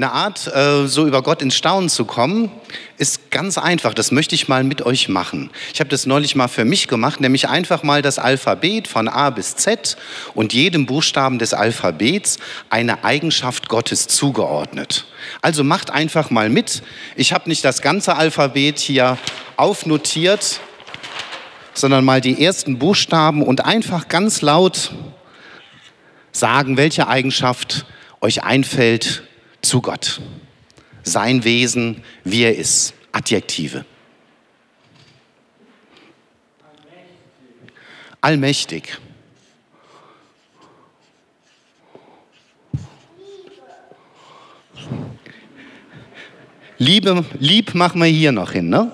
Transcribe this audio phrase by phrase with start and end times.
[0.00, 2.50] Eine Art, äh, so über Gott ins Staunen zu kommen,
[2.96, 3.92] ist ganz einfach.
[3.92, 5.50] Das möchte ich mal mit euch machen.
[5.74, 9.28] Ich habe das neulich mal für mich gemacht, nämlich einfach mal das Alphabet von A
[9.28, 9.98] bis Z
[10.32, 12.38] und jedem Buchstaben des Alphabets
[12.70, 15.04] eine Eigenschaft Gottes zugeordnet.
[15.42, 16.82] Also macht einfach mal mit.
[17.14, 19.18] Ich habe nicht das ganze Alphabet hier
[19.58, 20.60] aufnotiert,
[21.74, 24.92] sondern mal die ersten Buchstaben und einfach ganz laut
[26.32, 27.84] sagen, welche Eigenschaft
[28.22, 29.24] euch einfällt
[29.62, 30.20] zu Gott.
[31.02, 32.94] Sein Wesen, wie er ist.
[33.12, 33.84] Adjektive.
[38.20, 38.98] Allmächtig.
[46.78, 48.90] Liebe, lieb machen wir hier noch hin, ne?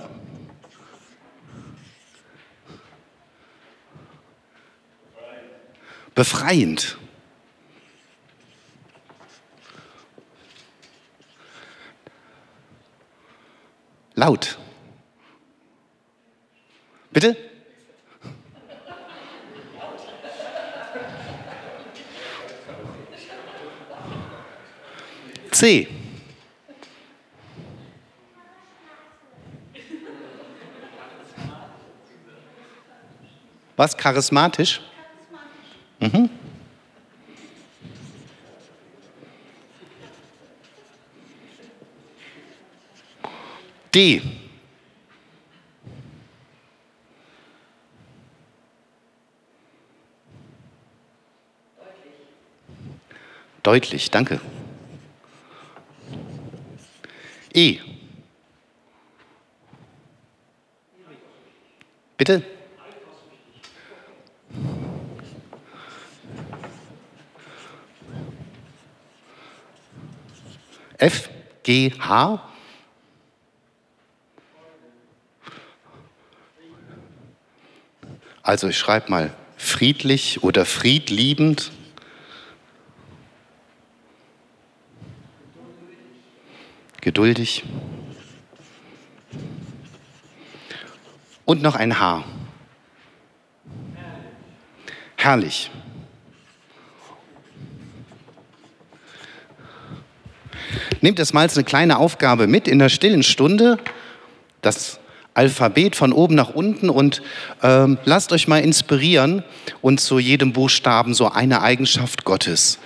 [6.15, 6.97] Befreiend.
[14.19, 14.57] Laut.
[17.13, 17.37] Bitte?
[25.53, 25.89] C.
[33.77, 33.95] Was?
[33.99, 34.81] Charismatisch?
[43.97, 44.21] D.
[53.63, 54.39] Deutlich, danke.
[57.55, 57.79] E.
[62.19, 62.43] Bitte?
[70.99, 71.31] F,
[71.63, 72.46] G, H.
[78.47, 81.73] Also ich schreibe mal friedlich oder friedliebend.
[87.01, 87.65] Geduldig.
[91.45, 92.25] Und noch ein Haar.
[95.17, 95.73] Herrlich.
[101.01, 103.79] Nehmt das mal als eine kleine Aufgabe mit in der stillen Stunde.
[104.63, 105.01] Das
[105.37, 107.23] Alphabet von oben nach unten und
[107.63, 109.45] ähm, lasst euch mal inspirieren
[109.83, 112.79] und zu jedem Buchstaben so eine Eigenschaft Gottes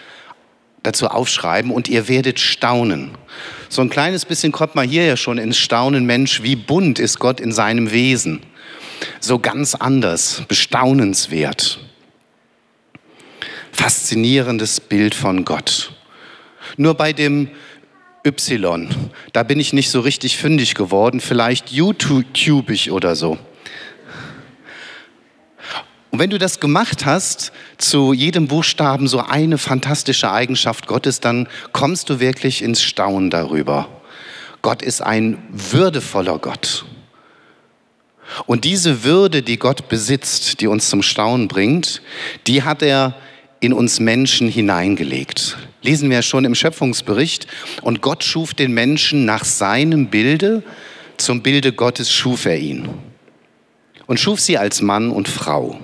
[0.83, 3.11] dazu aufschreiben und ihr werdet staunen.
[3.69, 7.19] So ein kleines bisschen kommt man hier ja schon ins Staunen, Mensch, wie bunt ist
[7.19, 8.41] Gott in seinem Wesen.
[9.21, 11.79] So ganz anders, bestaunenswert.
[13.73, 15.93] Faszinierendes Bild von Gott.
[16.77, 17.49] Nur bei dem
[18.25, 18.89] Y.
[19.33, 23.39] Da bin ich nicht so richtig fündig geworden, vielleicht YouTubig oder so.
[26.11, 31.49] Und wenn du das gemacht hast, zu jedem Buchstaben so eine fantastische Eigenschaft Gottes, dann
[31.73, 33.89] kommst du wirklich ins Staunen darüber.
[34.61, 36.85] Gott ist ein würdevoller Gott.
[38.47, 42.03] Und diese Würde, die Gott besitzt, die uns zum Staunen bringt,
[42.47, 43.15] die hat er
[43.61, 45.57] in uns Menschen hineingelegt.
[45.83, 47.47] Lesen wir schon im Schöpfungsbericht.
[47.83, 50.63] Und Gott schuf den Menschen nach seinem Bilde,
[51.17, 52.89] zum Bilde Gottes schuf er ihn.
[54.07, 55.79] Und schuf sie als Mann und Frau.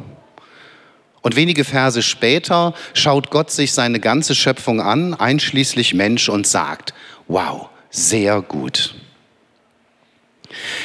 [1.23, 6.95] Und wenige Verse später schaut Gott sich seine ganze Schöpfung an, einschließlich Mensch, und sagt,
[7.27, 8.95] wow, sehr gut.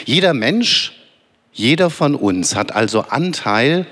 [0.06, 0.94] Jeder Mensch,
[1.54, 3.86] jeder von uns hat also Anteil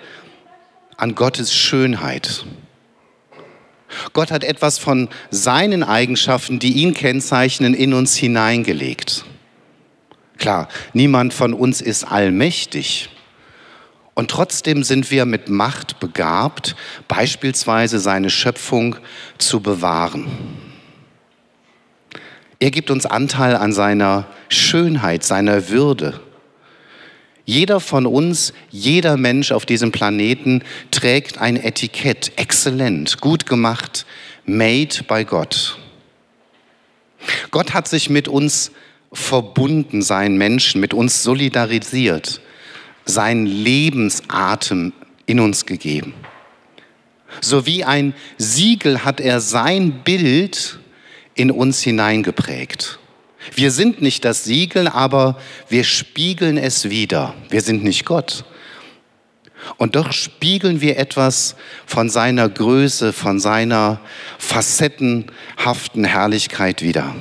[0.98, 2.45] an Gottes Schönheit.
[4.13, 9.25] Gott hat etwas von seinen Eigenschaften, die ihn kennzeichnen, in uns hineingelegt.
[10.38, 13.09] Klar, niemand von uns ist allmächtig.
[14.13, 16.75] Und trotzdem sind wir mit Macht begabt,
[17.07, 18.95] beispielsweise seine Schöpfung
[19.38, 20.27] zu bewahren.
[22.59, 26.19] Er gibt uns Anteil an seiner Schönheit, seiner Würde.
[27.50, 32.34] Jeder von uns, jeder Mensch auf diesem Planeten trägt ein Etikett.
[32.36, 34.06] Exzellent, gut gemacht,
[34.46, 35.80] made by Gott.
[37.50, 38.69] Gott hat sich mit uns
[39.12, 42.40] verbunden, seinen Menschen, mit uns solidarisiert,
[43.06, 44.94] seinen Lebensatem
[45.25, 46.13] in uns gegeben.
[47.42, 50.78] So wie ein Siegel hat er sein Bild
[51.34, 52.99] in uns hineingeprägt.
[53.56, 57.34] Wir sind nicht das Siegel, aber wir spiegeln es wieder.
[57.50, 58.46] Wir sind nicht Gott.
[59.78, 61.56] Und doch spiegeln wir etwas
[61.86, 64.00] von seiner Größe, von seiner
[64.38, 67.13] facettenhaften Herrlichkeit wieder.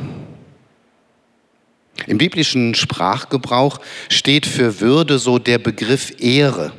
[2.06, 6.72] Im biblischen Sprachgebrauch steht für Würde so der Begriff Ehre.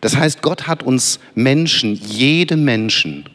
[0.00, 3.28] Das heißt, Gott hat uns Menschen, jedem Menschen,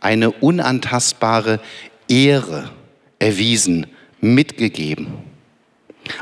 [0.00, 1.60] eine unantastbare
[2.08, 2.70] Ehre
[3.18, 3.86] erwiesen,
[4.20, 5.08] mitgegeben.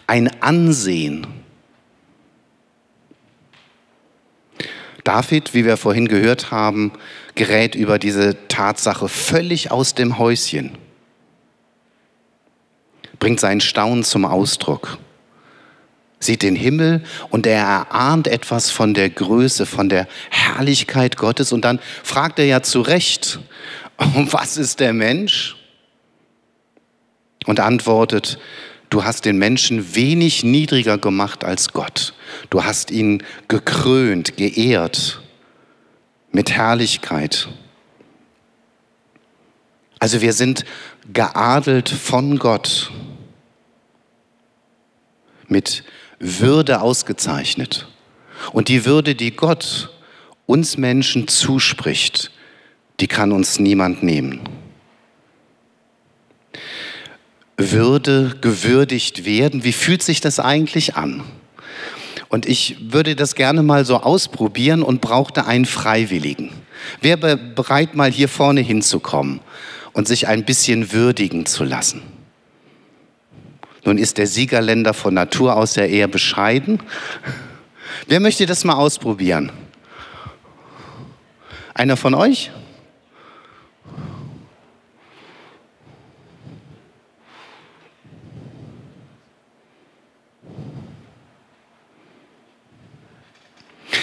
[0.06, 1.26] Ein Ansehen.
[5.04, 6.92] David, wie wir vorhin gehört haben,
[7.34, 10.76] gerät über diese Tatsache völlig aus dem Häuschen,
[13.18, 14.98] bringt seinen Staunen zum Ausdruck,
[16.20, 21.64] sieht den Himmel und er erahnt etwas von der Größe, von der Herrlichkeit Gottes und
[21.64, 23.40] dann fragt er ja zu Recht,
[23.96, 25.57] was ist der Mensch?
[27.48, 28.38] Und antwortet,
[28.90, 32.12] du hast den Menschen wenig niedriger gemacht als Gott.
[32.50, 35.22] Du hast ihn gekrönt, geehrt
[36.30, 37.48] mit Herrlichkeit.
[39.98, 40.66] Also wir sind
[41.10, 42.92] geadelt von Gott,
[45.46, 45.84] mit
[46.18, 47.88] Würde ausgezeichnet.
[48.52, 49.88] Und die Würde, die Gott
[50.44, 52.30] uns Menschen zuspricht,
[53.00, 54.40] die kann uns niemand nehmen.
[57.60, 59.64] Würde gewürdigt werden.
[59.64, 61.24] Wie fühlt sich das eigentlich an?
[62.28, 66.52] Und ich würde das gerne mal so ausprobieren und brauchte einen Freiwilligen.
[67.00, 69.40] Wer bereit, mal hier vorne hinzukommen
[69.92, 72.02] und sich ein bisschen würdigen zu lassen?
[73.84, 76.80] Nun ist der Siegerländer von Natur aus ja eher bescheiden.
[78.06, 79.50] Wer möchte das mal ausprobieren?
[81.74, 82.52] Einer von euch?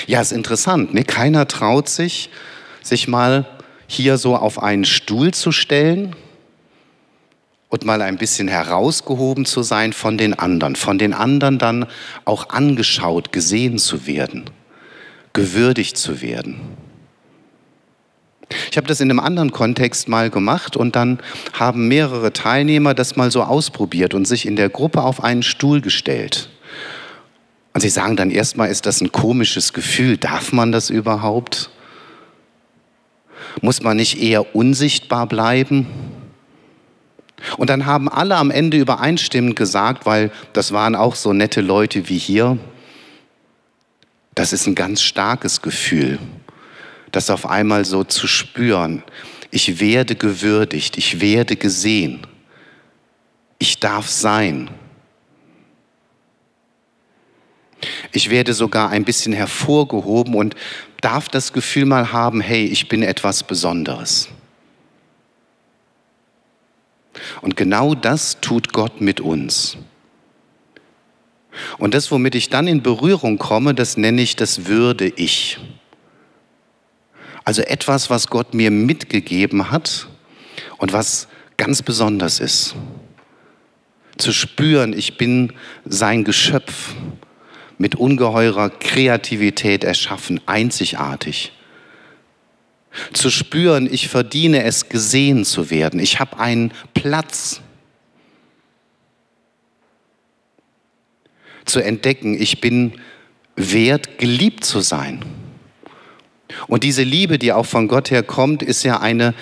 [0.07, 0.94] Ja, ist interessant.
[0.94, 1.04] Ne?
[1.04, 2.30] Keiner traut sich,
[2.81, 3.46] sich mal
[3.88, 6.16] hier so auf einen Stuhl zu stellen
[7.69, 11.88] und mal ein bisschen herausgehoben zu sein von den anderen, von den anderen dann
[12.24, 14.50] auch angeschaut, gesehen zu werden,
[15.34, 16.62] gewürdigt zu werden.
[18.69, 21.19] Ich habe das in einem anderen Kontext mal gemacht und dann
[21.54, 25.81] haben mehrere Teilnehmer das mal so ausprobiert und sich in der Gruppe auf einen Stuhl
[25.81, 26.50] gestellt.
[27.75, 30.16] Und sie sagen dann erstmal, ist das ein komisches Gefühl?
[30.16, 31.69] Darf man das überhaupt?
[33.62, 35.86] Muss man nicht eher unsichtbar bleiben?
[37.57, 42.07] Und dann haben alle am Ende übereinstimmend gesagt, weil das waren auch so nette Leute
[42.07, 42.57] wie hier,
[44.36, 46.18] das ist ein ganz starkes Gefühl,
[47.12, 49.04] das auf einmal so zu spüren.
[49.51, 52.21] Ich werde gewürdigt, ich werde gesehen,
[53.60, 54.69] ich darf sein.
[58.15, 60.56] Ich werde sogar ein bisschen hervorgehoben und
[61.01, 64.29] darf das Gefühl mal haben, hey, ich bin etwas Besonderes.
[67.42, 69.75] Und genau das tut Gott mit uns.
[71.78, 75.59] Und das, womit ich dann in Berührung komme, das nenne ich das Würde ich.
[77.44, 80.07] Also etwas, was Gott mir mitgegeben hat
[80.78, 82.75] und was ganz besonders ist.
[84.18, 85.51] Zu spüren, ich bin
[85.83, 86.95] sein Geschöpf
[87.77, 91.51] mit ungeheurer Kreativität erschaffen, einzigartig.
[93.11, 95.99] Zu spüren, ich verdiene es, gesehen zu werden.
[95.99, 97.61] Ich habe einen Platz.
[101.65, 102.94] Zu entdecken, ich bin
[103.55, 105.25] wert, geliebt zu sein.
[106.67, 109.33] Und diese Liebe, die auch von Gott her kommt, ist ja eine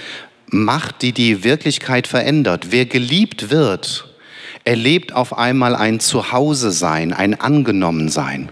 [0.47, 2.67] Macht, die die Wirklichkeit verändert.
[2.71, 4.12] Wer geliebt wird,
[4.63, 8.49] erlebt auf einmal ein Zuhause-Sein, ein Angenommen-Sein.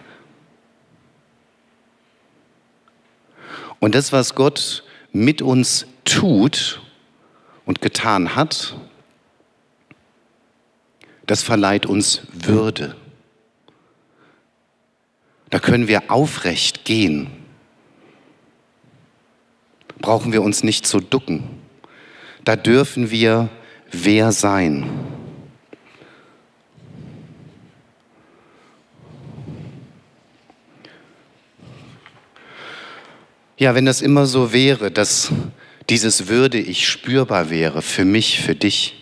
[3.80, 6.82] Und das, was Gott mit uns tut
[7.66, 8.76] und getan hat,
[11.26, 12.96] das verleiht uns Würde.
[15.50, 17.28] Da können wir aufrecht gehen.
[20.00, 21.44] Brauchen wir uns nicht zu ducken.
[22.44, 23.50] Da dürfen wir
[23.92, 24.90] wer sein.
[33.62, 35.32] Ja, wenn das immer so wäre, dass
[35.88, 38.96] dieses Würde ich spürbar wäre für mich, für dich,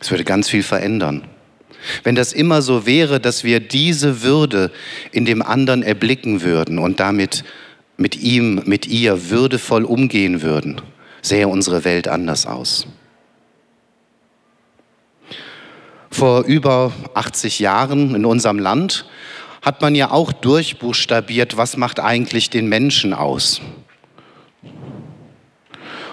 [0.00, 1.24] es würde ganz viel verändern.
[2.04, 4.70] Wenn das immer so wäre, dass wir diese Würde
[5.10, 7.42] in dem anderen erblicken würden und damit
[7.96, 10.80] mit ihm, mit ihr würdevoll umgehen würden,
[11.20, 12.86] sähe unsere Welt anders aus.
[16.12, 19.04] Vor über 80 Jahren in unserem Land
[19.62, 23.60] hat man ja auch durchbuchstabiert, was macht eigentlich den Menschen aus.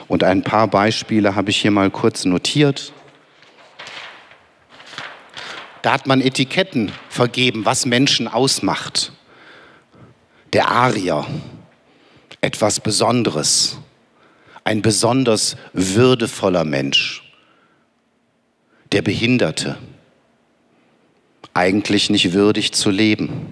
[0.08, 2.94] Und ein paar Beispiele habe ich hier mal kurz notiert.
[5.82, 9.12] Da hat man Etiketten vergeben, was Menschen ausmacht.
[10.54, 11.26] Der Arier,
[12.42, 13.78] etwas Besonderes,
[14.64, 17.24] ein besonders würdevoller Mensch.
[18.92, 19.78] Der Behinderte,
[21.58, 23.48] eigentlich nicht würdig zu leben.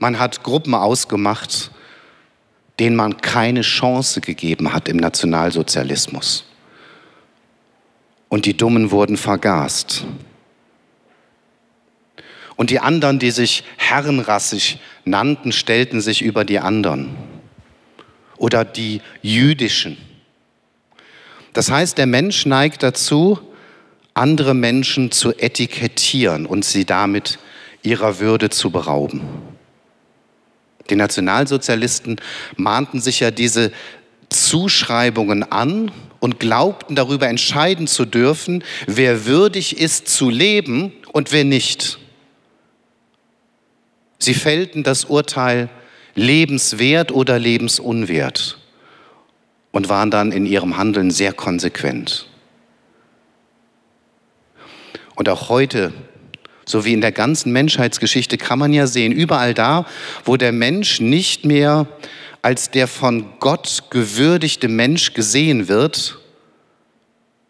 [0.00, 1.70] Man hat Gruppen ausgemacht,
[2.80, 6.44] denen man keine Chance gegeben hat im Nationalsozialismus.
[8.28, 10.04] Und die Dummen wurden vergast.
[12.56, 17.14] Und die anderen, die sich herrenrassig nannten, stellten sich über die anderen.
[18.36, 19.96] Oder die jüdischen.
[21.52, 23.38] Das heißt, der Mensch neigt dazu,
[24.14, 27.38] andere Menschen zu etikettieren und sie damit
[27.82, 29.22] ihrer Würde zu berauben.
[30.90, 32.20] Die Nationalsozialisten
[32.56, 33.72] mahnten sich ja diese
[34.28, 35.90] Zuschreibungen an
[36.20, 41.98] und glaubten darüber entscheiden zu dürfen, wer würdig ist zu leben und wer nicht.
[44.18, 45.68] Sie fällten das Urteil
[46.14, 48.58] lebenswert oder lebensunwert
[49.72, 52.28] und waren dann in ihrem Handeln sehr konsequent.
[55.14, 55.92] Und auch heute,
[56.64, 59.86] so wie in der ganzen Menschheitsgeschichte, kann man ja sehen, überall da,
[60.24, 61.86] wo der Mensch nicht mehr
[62.42, 66.18] als der von Gott gewürdigte Mensch gesehen wird,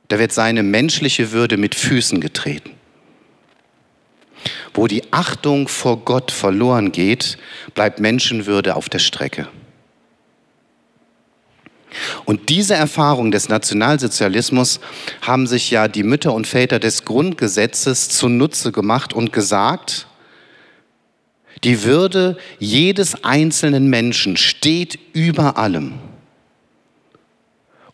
[0.08, 2.72] da wird seine menschliche Würde mit Füßen getreten.
[4.74, 7.38] Wo die Achtung vor Gott verloren geht,
[7.74, 9.48] bleibt Menschenwürde auf der Strecke.
[12.24, 14.80] Und diese Erfahrung des Nationalsozialismus
[15.20, 20.06] haben sich ja die Mütter und Väter des Grundgesetzes zunutze gemacht und gesagt,
[21.64, 25.94] die Würde jedes einzelnen Menschen steht über allem.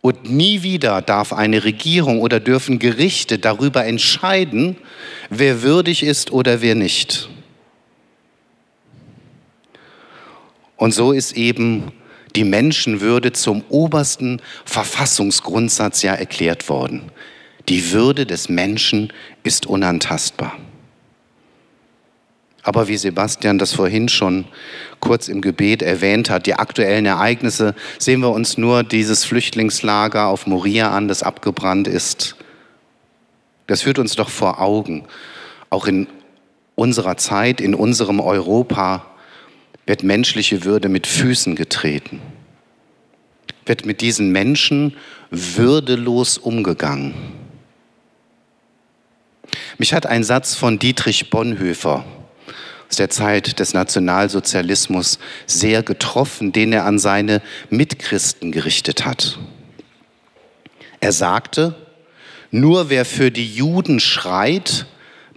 [0.01, 4.77] Und nie wieder darf eine Regierung oder dürfen Gerichte darüber entscheiden,
[5.29, 7.29] wer würdig ist oder wer nicht.
[10.77, 11.93] Und so ist eben
[12.39, 17.11] die Menschenwürde zum obersten Verfassungsgrundsatz ja erklärt worden.
[17.69, 20.57] Die Würde des Menschen ist unantastbar.
[22.63, 24.45] Aber wie Sebastian das vorhin schon
[25.01, 30.47] kurz im Gebet erwähnt hat, die aktuellen Ereignisse, sehen wir uns nur dieses Flüchtlingslager auf
[30.47, 32.37] Moria an, das abgebrannt ist.
[33.67, 35.07] Das führt uns doch vor Augen.
[35.71, 36.07] Auch in
[36.77, 39.07] unserer Zeit, in unserem Europa
[39.89, 42.21] wird menschliche Würde mit Füßen getreten.
[43.65, 44.97] Wird mit diesen Menschen
[45.31, 47.15] würdelos umgegangen.
[49.79, 52.05] Mich hat ein Satz von Dietrich Bonhoeffer
[52.89, 57.41] aus der Zeit des Nationalsozialismus sehr getroffen, den er an seine
[57.71, 59.39] Mitchristen gerichtet hat.
[61.01, 61.75] Er sagte,
[62.51, 64.87] nur wer für die Juden schreit,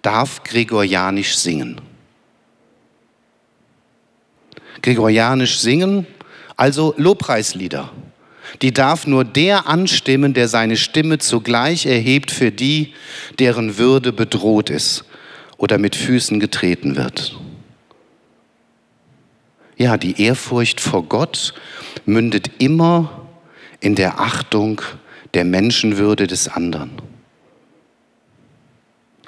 [0.02, 1.80] darf gregorianisch singen.
[4.82, 6.08] Gregorianisch singen,
[6.56, 7.92] also Lobpreislieder.
[8.62, 12.94] Die darf nur der anstimmen, der seine Stimme zugleich erhebt für die,
[13.40, 15.06] deren Würde bedroht ist
[15.58, 17.38] oder mit Füßen getreten wird.
[19.78, 21.54] Ja, die Ehrfurcht vor Gott
[22.06, 23.28] mündet immer
[23.80, 24.82] in der Achtung
[25.34, 26.92] der Menschenwürde des anderen.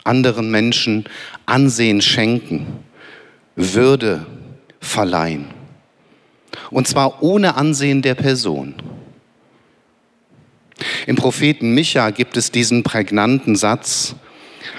[0.03, 1.05] Anderen Menschen
[1.45, 2.67] Ansehen schenken,
[3.55, 4.25] Würde
[4.84, 5.48] verleihen.
[6.70, 8.75] Und zwar ohne Ansehen der Person.
[11.08, 14.16] Im Propheten Micha gibt es diesen prägnanten Satz,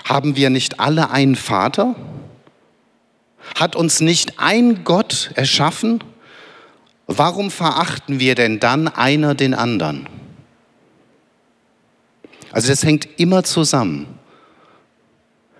[0.04, 1.94] haben wir nicht alle einen Vater?
[3.54, 6.02] Hat uns nicht ein Gott erschaffen?
[7.06, 10.08] Warum verachten wir denn dann einer den anderen?
[12.50, 14.06] Also das hängt immer zusammen.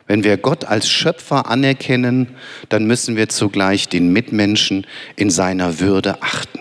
[0.07, 2.37] Wenn wir Gott als Schöpfer anerkennen,
[2.69, 6.61] dann müssen wir zugleich den Mitmenschen in seiner Würde achten.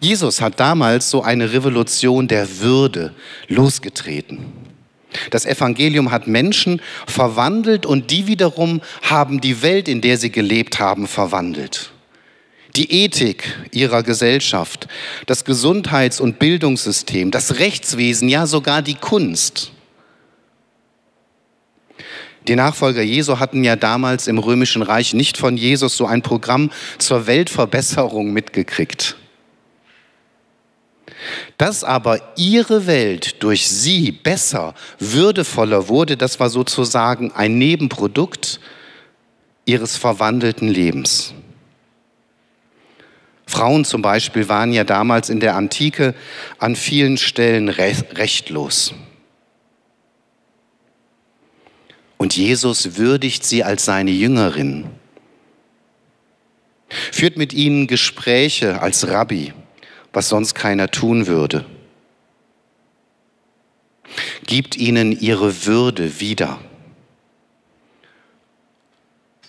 [0.00, 3.14] Jesus hat damals so eine Revolution der Würde
[3.48, 4.52] losgetreten.
[5.30, 10.78] Das Evangelium hat Menschen verwandelt und die wiederum haben die Welt, in der sie gelebt
[10.78, 11.92] haben, verwandelt.
[12.76, 14.86] die Ethik ihrer Gesellschaft,
[15.24, 19.72] das Gesundheits- und Bildungssystem, das Rechtswesen, ja sogar die Kunst.
[22.48, 26.70] Die Nachfolger Jesu hatten ja damals im römischen Reich nicht von Jesus so ein Programm
[26.98, 29.16] zur Weltverbesserung mitgekriegt.
[31.58, 38.60] Dass aber ihre Welt durch sie besser, würdevoller wurde, das war sozusagen ein Nebenprodukt
[39.64, 41.34] ihres verwandelten Lebens.
[43.46, 46.14] Frauen zum Beispiel waren ja damals in der Antike
[46.58, 48.94] an vielen Stellen rechtlos.
[52.18, 54.86] Und Jesus würdigt sie als seine Jüngerin,
[56.88, 59.52] führt mit ihnen Gespräche als Rabbi
[60.16, 61.66] was sonst keiner tun würde.
[64.46, 66.58] Gibt ihnen ihre Würde wieder.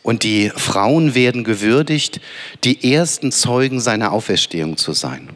[0.03, 2.19] Und die Frauen werden gewürdigt,
[2.65, 5.29] die ersten Zeugen seiner Auferstehung zu sein.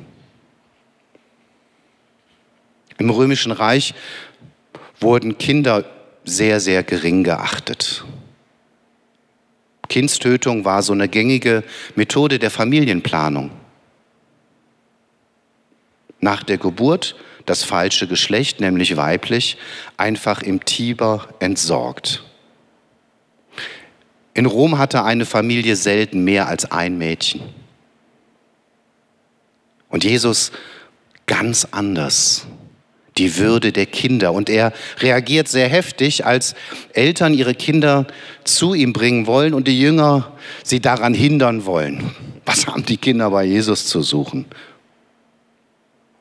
[2.98, 3.94] Im römischen Reich
[5.00, 5.90] wurden Kinder
[6.24, 8.04] sehr, sehr gering geachtet.
[9.90, 11.64] Kindstötung war so eine gängige
[11.96, 13.52] Methode der Familienplanung
[16.22, 19.58] nach der Geburt das falsche Geschlecht, nämlich weiblich,
[19.98, 22.24] einfach im Tiber entsorgt.
[24.34, 27.42] In Rom hatte eine Familie selten mehr als ein Mädchen.
[29.90, 30.52] Und Jesus
[31.26, 32.46] ganz anders.
[33.22, 34.34] Die Würde der Kinder.
[34.34, 36.56] Und er reagiert sehr heftig, als
[36.94, 38.08] Eltern ihre Kinder
[38.46, 40.32] zu ihm bringen wollen und die Jünger
[40.64, 42.16] sie daran hindern wollen.
[42.48, 44.46] Was haben die Kinder bei Jesus zu suchen?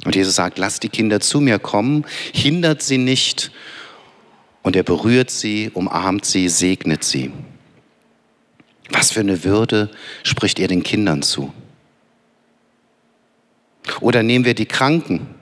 [0.04, 2.04] Und Jesus sagt, lasst die Kinder zu mir kommen,
[2.34, 3.50] hindert sie nicht.
[4.60, 7.32] Und er berührt sie, umarmt sie, segnet sie.
[8.90, 9.90] Was für eine Würde
[10.22, 11.50] spricht er den Kindern zu?
[14.02, 15.39] Oder nehmen wir die Kranken.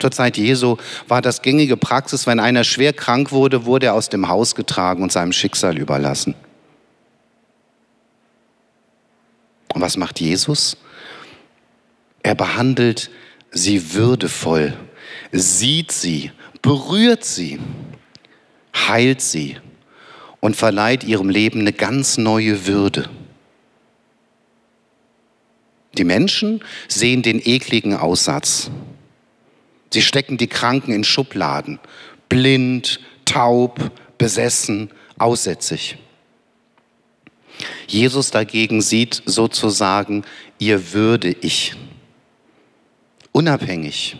[0.00, 4.08] Zur Zeit Jesu war das gängige Praxis, wenn einer schwer krank wurde, wurde er aus
[4.08, 6.34] dem Haus getragen und seinem Schicksal überlassen.
[9.74, 10.76] Und was macht Jesus?
[12.22, 13.10] Er behandelt
[13.50, 14.76] sie würdevoll,
[15.32, 17.60] sieht sie, berührt sie,
[18.74, 19.58] heilt sie
[20.40, 23.08] und verleiht ihrem Leben eine ganz neue Würde.
[25.98, 28.70] Die Menschen sehen den ekligen Aussatz.
[29.92, 31.80] Sie stecken die Kranken in Schubladen,
[32.28, 35.98] blind, taub, besessen, aussätzig.
[37.86, 40.24] Jesus dagegen sieht sozusagen
[40.58, 41.74] ihr Würde ich
[43.32, 44.16] unabhängig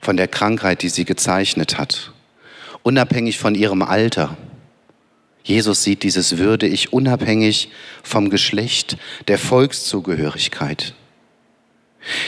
[0.00, 2.12] von der Krankheit, die sie gezeichnet hat,
[2.82, 4.36] unabhängig von ihrem Alter.
[5.44, 7.70] Jesus sieht dieses Würde ich unabhängig
[8.02, 8.96] vom Geschlecht,
[9.28, 10.94] der Volkszugehörigkeit.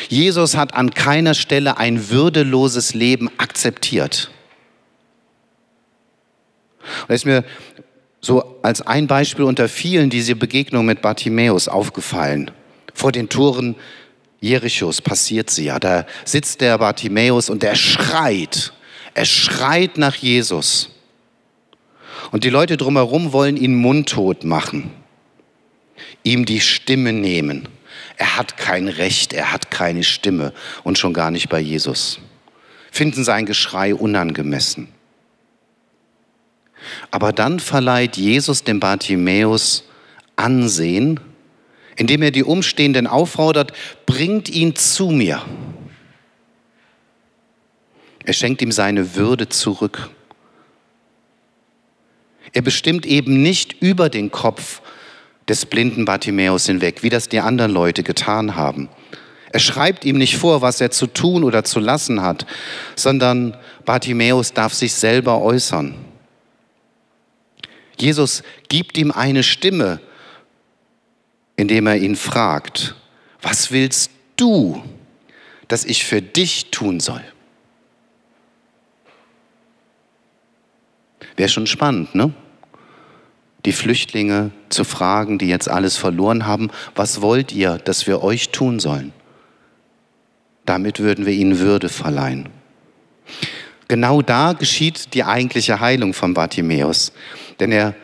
[0.08, 4.30] Jesus hat an keiner Stelle ein würdeloses Leben akzeptiert.
[7.02, 7.44] Und da ist mir
[8.20, 12.50] so als ein Beispiel unter vielen diese Begegnung mit Bartimäus aufgefallen.
[12.94, 13.74] Vor den Toren
[14.40, 15.78] Jerichos passiert sie ja.
[15.78, 18.72] Da sitzt der Bartimäus und der schreit.
[19.14, 20.90] Er schreit nach Jesus.
[22.30, 24.90] Und die Leute drumherum wollen ihn mundtot machen,
[26.22, 27.68] ihm die Stimme nehmen.
[28.16, 30.52] Er hat kein Recht, er hat keine Stimme
[30.84, 32.20] und schon gar nicht bei Jesus.
[32.90, 34.88] Finden sein Geschrei unangemessen.
[37.10, 39.84] Aber dann verleiht Jesus dem Bartimäus
[40.36, 41.20] Ansehen
[41.96, 43.72] indem er die Umstehenden auffordert,
[44.06, 45.42] bringt ihn zu mir.
[48.24, 50.10] Er schenkt ihm seine Würde zurück.
[52.52, 54.80] Er bestimmt eben nicht über den Kopf
[55.48, 58.88] des blinden Bartimäus hinweg, wie das die anderen Leute getan haben.
[59.52, 62.46] Er schreibt ihm nicht vor, was er zu tun oder zu lassen hat,
[62.96, 65.94] sondern Bartimäus darf sich selber äußern.
[67.96, 70.00] Jesus gibt ihm eine Stimme,
[71.56, 72.96] indem er ihn fragt,
[73.40, 74.82] was willst du,
[75.68, 77.22] dass ich für dich tun soll?
[81.36, 82.32] Wäre schon spannend, ne?
[83.64, 88.50] Die Flüchtlinge zu fragen, die jetzt alles verloren haben, was wollt ihr, dass wir euch
[88.50, 89.12] tun sollen?
[90.66, 92.48] Damit würden wir ihnen Würde verleihen.
[93.88, 97.12] Genau da geschieht die eigentliche Heilung von Bartimäus,
[97.60, 97.94] denn er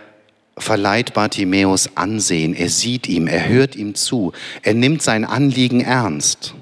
[0.59, 2.55] verleiht Bartimäus Ansehen.
[2.55, 6.55] Er sieht ihm, er hört ihm zu, er nimmt sein Anliegen ernst.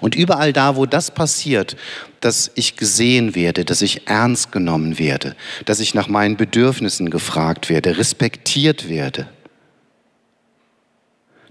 [0.00, 1.76] Und überall da, wo das passiert,
[2.20, 7.68] dass ich gesehen werde, dass ich ernst genommen werde, dass ich nach meinen Bedürfnissen gefragt
[7.68, 9.28] werde, respektiert werde,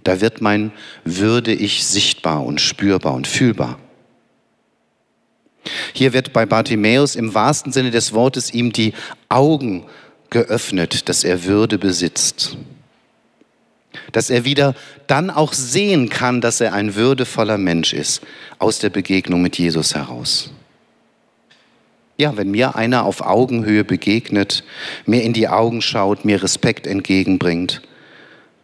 [0.06, 0.72] Da wird mein
[1.04, 3.80] Würde-Ich sichtbar und spürbar und fühlbar.
[5.94, 8.94] Hier wird bei Bartimäus im wahrsten Sinne des Wortes ihm die
[9.30, 9.88] Augen
[10.30, 12.56] geöffnet, dass er Würde besitzt.
[14.12, 14.76] Dass er wieder
[15.08, 18.22] dann auch sehen kann, dass er ein würdevoller Mensch ist,
[18.60, 20.52] aus der Begegnung mit Jesus heraus.
[22.18, 24.64] Ja, wenn mir einer auf Augenhöhe begegnet,
[25.06, 27.82] mir in die Augen schaut, mir Respekt entgegenbringt,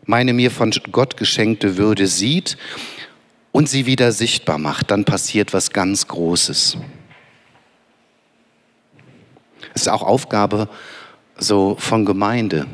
[0.06, 2.58] meine mir von Gott geschenkte Würde sieht
[3.52, 6.78] und sie wieder sichtbar macht, dann passiert was ganz Großes.
[9.74, 10.70] Es ist auch Aufgabe
[11.38, 12.68] so von Gemeinde,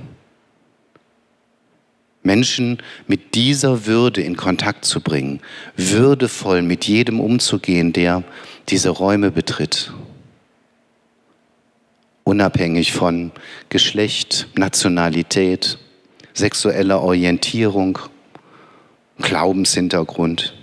[2.27, 5.41] Menschen mit dieser Würde in Kontakt zu bringen,
[5.75, 8.23] würdevoll mit jedem umzugehen, der
[8.69, 9.91] diese Räume betritt
[12.27, 13.31] unabhängig von
[13.69, 15.79] Geschlecht, Nationalität,
[16.33, 17.99] sexueller Orientierung,
[19.19, 20.53] Glaubenshintergrund.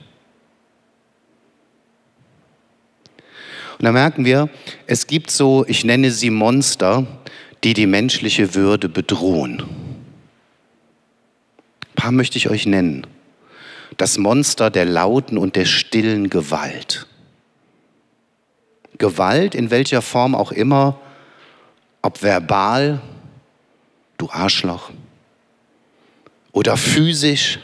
[3.78, 4.50] Und da merken wir,
[4.86, 7.06] es gibt so, ich nenne sie Monster,
[7.64, 9.62] die die menschliche Würde bedrohen.
[12.04, 13.06] Paar möchte ich euch nennen.
[13.96, 17.06] Das Monster der lauten und der stillen Gewalt.
[18.98, 21.00] Gewalt in welcher Form auch immer
[22.02, 23.00] ob verbal,
[24.18, 24.90] du Arschloch,
[26.52, 27.60] oder physisch,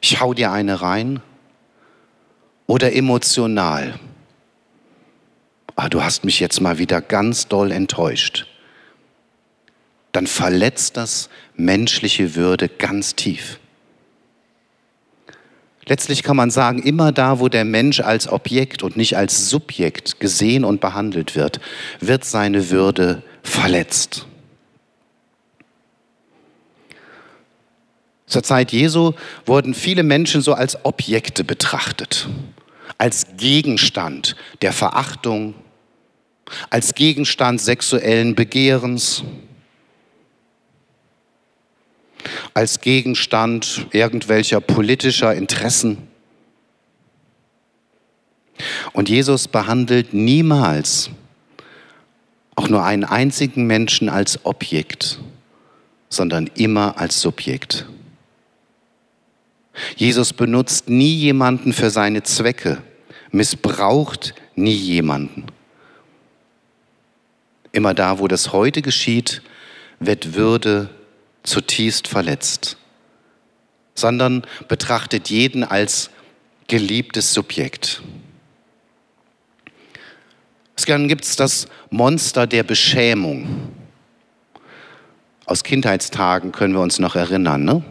[0.00, 1.20] ich hau dir eine rein,
[2.68, 3.98] oder emotional,
[5.74, 8.46] ah, du hast mich jetzt mal wieder ganz doll enttäuscht,
[10.12, 13.58] dann verletzt das menschliche Würde ganz tief.
[15.88, 20.18] Letztlich kann man sagen, immer da, wo der Mensch als Objekt und nicht als Subjekt
[20.18, 21.60] gesehen und behandelt wird,
[22.00, 24.26] wird seine Würde verletzt.
[28.26, 29.12] Zur Zeit Jesu
[29.44, 32.28] wurden viele Menschen so als Objekte betrachtet,
[32.98, 35.54] als Gegenstand der Verachtung,
[36.68, 39.22] als Gegenstand sexuellen Begehrens,
[42.54, 45.98] als Gegenstand irgendwelcher politischer Interessen.
[48.92, 51.10] Und Jesus behandelt niemals
[52.54, 55.18] auch nur einen einzigen Menschen als Objekt,
[56.08, 57.86] sondern immer als Subjekt.
[59.96, 62.82] Jesus benutzt nie jemanden für seine Zwecke,
[63.30, 65.44] missbraucht nie jemanden.
[67.72, 69.42] Immer da, wo das heute geschieht,
[70.00, 70.88] wird Würde
[71.46, 72.76] zutiefst verletzt,
[73.94, 76.10] sondern betrachtet jeden als
[76.68, 78.02] geliebtes Subjekt.
[80.86, 83.72] Dann gibt es das Monster der Beschämung.
[85.44, 87.64] Aus Kindheitstagen können wir uns noch erinnern.
[87.64, 87.84] Ne?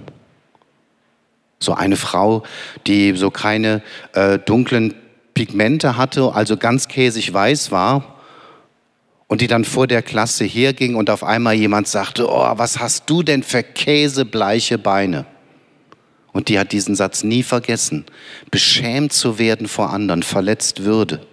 [1.60, 2.44] So eine Frau,
[2.88, 3.82] die so keine
[4.14, 4.94] äh, dunklen
[5.34, 8.15] Pigmente hatte, also ganz käsig weiß war
[9.28, 13.10] und die dann vor der Klasse herging und auf einmal jemand sagte, oh, was hast
[13.10, 15.26] du denn für käsebleiche Beine?
[16.32, 18.06] Und die hat diesen Satz nie vergessen.
[18.52, 21.26] Beschämt zu werden vor anderen, verletzt würde.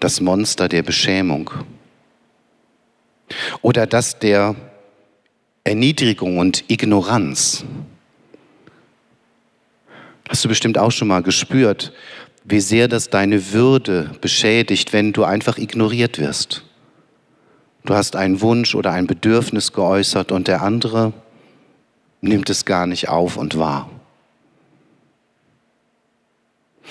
[0.00, 1.50] das Monster der Beschämung
[3.62, 4.54] oder das der
[5.64, 7.64] Erniedrigung und Ignoranz.
[10.28, 11.92] Hast du bestimmt auch schon mal gespürt,
[12.48, 16.62] wie sehr das deine Würde beschädigt, wenn du einfach ignoriert wirst.
[17.84, 21.12] Du hast einen Wunsch oder ein Bedürfnis geäußert und der andere
[22.20, 23.90] nimmt es gar nicht auf und wahr.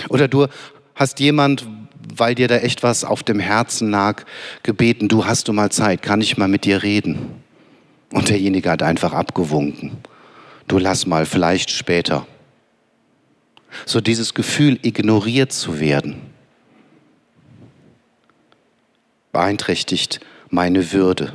[0.09, 0.47] Oder du
[0.93, 1.65] hast jemand,
[2.13, 4.23] weil dir da echt was auf dem Herzen lag,
[4.61, 7.43] gebeten, du hast du mal Zeit, kann ich mal mit dir reden?
[8.11, 9.97] Und derjenige hat einfach abgewunken.
[10.67, 12.27] Du lass mal, vielleicht später.
[13.85, 16.21] So dieses Gefühl, ignoriert zu werden,
[19.31, 21.33] beeinträchtigt meine Würde.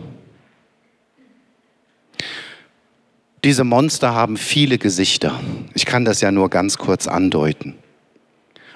[3.44, 5.40] Diese Monster haben viele Gesichter.
[5.74, 7.74] Ich kann das ja nur ganz kurz andeuten.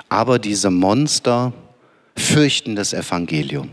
[0.09, 1.53] Aber diese Monster
[2.16, 3.70] fürchten das Evangelium.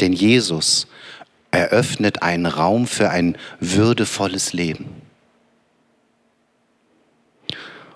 [0.00, 0.88] Denn Jesus
[1.50, 5.03] eröffnet einen Raum für ein würdevolles Leben.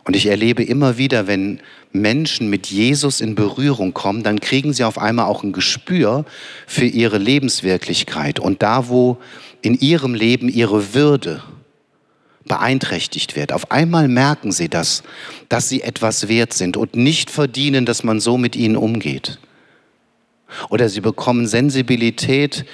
[0.09, 1.61] Und ich erlebe immer wieder, wenn
[1.93, 6.25] Menschen mit Jesus in Berührung kommen, dann kriegen sie auf einmal auch ein Gespür
[6.67, 9.19] für ihre Lebenswirklichkeit und da, wo
[9.61, 11.43] in ihrem Leben ihre Würde
[12.47, 13.53] beeinträchtigt wird.
[13.53, 15.03] Auf einmal merken sie das,
[15.51, 19.39] dass sie etwas wert sind und nicht verdienen, dass man so mit ihnen umgeht.
[20.71, 22.65] Oder sie bekommen Sensibilität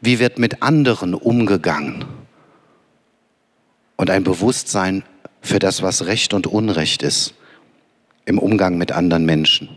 [0.00, 2.04] wie wird mit anderen umgegangen
[3.96, 5.04] und ein Bewusstsein
[5.40, 7.34] für das, was Recht und Unrecht ist
[8.24, 9.68] im Umgang mit anderen Menschen.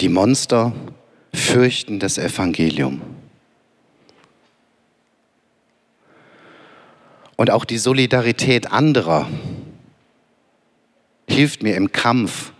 [0.00, 0.72] Die Monster
[1.32, 3.00] fürchten das Evangelium.
[7.36, 9.28] Und auch die Solidarität anderer
[11.28, 12.52] hilft mir im Kampf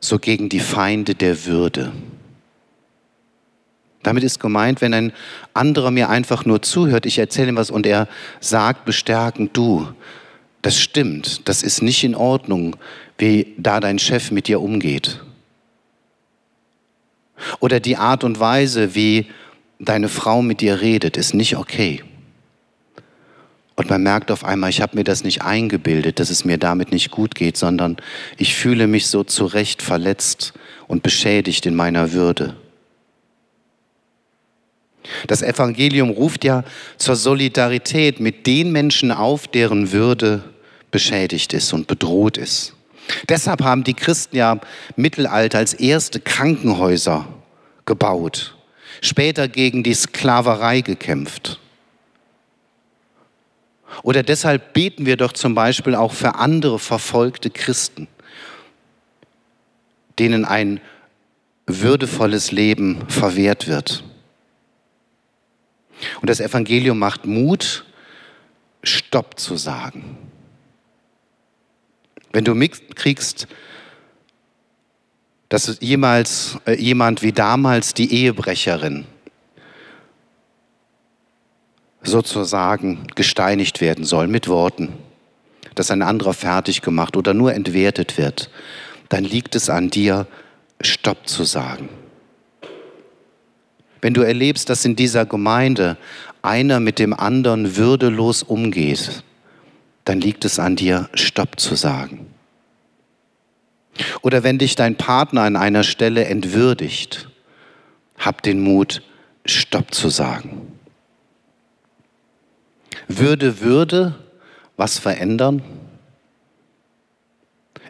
[0.00, 1.92] so gegen die Feinde der Würde.
[4.06, 5.12] Damit ist gemeint, wenn ein
[5.52, 8.06] anderer mir einfach nur zuhört, ich erzähle ihm was und er
[8.38, 9.88] sagt bestärkend, du,
[10.62, 12.76] das stimmt, das ist nicht in Ordnung,
[13.18, 15.20] wie da dein Chef mit dir umgeht.
[17.58, 19.26] Oder die Art und Weise, wie
[19.80, 22.04] deine Frau mit dir redet, ist nicht okay.
[23.74, 26.92] Und man merkt auf einmal, ich habe mir das nicht eingebildet, dass es mir damit
[26.92, 27.96] nicht gut geht, sondern
[28.38, 30.52] ich fühle mich so zurecht verletzt
[30.86, 32.54] und beschädigt in meiner Würde.
[35.26, 36.64] Das Evangelium ruft ja
[36.96, 40.44] zur Solidarität mit den Menschen auf, deren Würde
[40.90, 42.74] beschädigt ist und bedroht ist.
[43.28, 44.60] Deshalb haben die Christen ja im
[44.96, 47.26] Mittelalter als erste Krankenhäuser
[47.84, 48.56] gebaut,
[49.00, 51.60] später gegen die Sklaverei gekämpft.
[54.02, 58.08] Oder deshalb beten wir doch zum Beispiel auch für andere verfolgte Christen,
[60.18, 60.80] denen ein
[61.66, 64.04] würdevolles Leben verwehrt wird.
[66.20, 67.84] Und das Evangelium macht Mut,
[68.82, 70.18] Stopp zu sagen.
[72.32, 73.48] Wenn du mitkriegst,
[75.48, 79.06] dass jemals, äh, jemand wie damals die Ehebrecherin
[82.02, 84.92] sozusagen gesteinigt werden soll mit Worten,
[85.74, 88.50] dass ein anderer fertig gemacht oder nur entwertet wird,
[89.08, 90.26] dann liegt es an dir,
[90.80, 91.88] Stopp zu sagen.
[94.00, 95.96] Wenn du erlebst, dass in dieser Gemeinde
[96.42, 99.24] einer mit dem anderen würdelos umgeht,
[100.04, 102.26] dann liegt es an dir, Stopp zu sagen.
[104.22, 107.28] Oder wenn dich dein Partner an einer Stelle entwürdigt,
[108.18, 109.02] hab den Mut,
[109.44, 110.72] Stopp zu sagen.
[113.08, 114.14] Würde Würde
[114.76, 115.62] was verändern?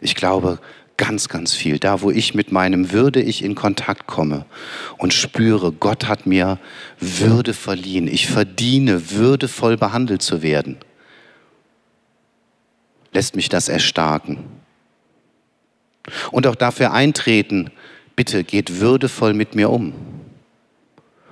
[0.01, 0.59] Ich glaube
[0.97, 1.79] ganz, ganz viel.
[1.79, 4.45] Da, wo ich mit meinem Würde ich in Kontakt komme
[4.97, 6.59] und spüre, Gott hat mir
[6.99, 8.07] Würde verliehen.
[8.07, 10.77] Ich verdiene, würdevoll behandelt zu werden.
[13.13, 14.39] Lässt mich das erstarken.
[16.31, 17.71] Und auch dafür eintreten,
[18.15, 19.93] bitte geht würdevoll mit mir um.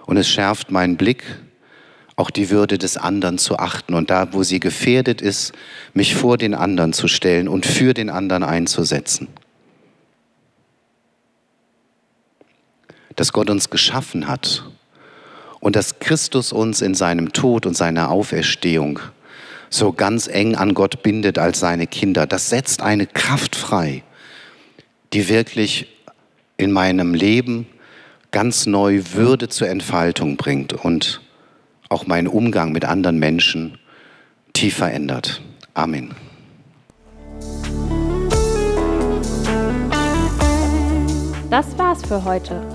[0.06, 1.24] Und es schärft meinen Blick
[2.16, 5.54] auch die Würde des anderen zu achten und da, wo sie gefährdet ist,
[5.94, 9.28] mich vor den anderen zu stellen und für den anderen einzusetzen.
[13.16, 14.64] Dass Gott uns geschaffen hat
[15.60, 19.00] und dass Christus uns in seinem Tod und seiner Auferstehung
[19.70, 24.04] so ganz eng an Gott bindet als seine Kinder, das setzt eine Kraft frei,
[25.14, 25.88] die wirklich
[26.58, 27.68] in meinem Leben
[28.32, 31.22] ganz neu Würde zur Entfaltung bringt und
[31.90, 33.78] auch meinen Umgang mit anderen Menschen
[34.54, 35.42] tief verändert.
[35.74, 36.16] Amen.
[41.50, 42.75] Das war's für heute.